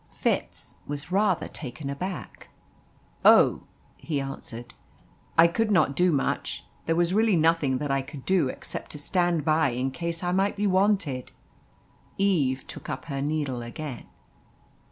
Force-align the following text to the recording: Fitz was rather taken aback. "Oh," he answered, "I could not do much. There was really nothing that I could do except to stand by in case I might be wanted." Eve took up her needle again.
Fitz 0.11 0.73
was 0.87 1.11
rather 1.11 1.47
taken 1.47 1.87
aback. 1.87 2.47
"Oh," 3.23 3.65
he 3.97 4.19
answered, 4.19 4.73
"I 5.37 5.47
could 5.47 5.69
not 5.69 5.95
do 5.95 6.11
much. 6.11 6.65
There 6.87 6.95
was 6.95 7.13
really 7.13 7.35
nothing 7.35 7.77
that 7.77 7.91
I 7.91 8.01
could 8.01 8.25
do 8.25 8.47
except 8.49 8.91
to 8.93 8.97
stand 8.97 9.45
by 9.45 9.69
in 9.69 9.91
case 9.91 10.23
I 10.23 10.31
might 10.31 10.55
be 10.57 10.65
wanted." 10.65 11.29
Eve 12.17 12.65
took 12.65 12.89
up 12.89 13.05
her 13.05 13.21
needle 13.21 13.61
again. 13.61 14.07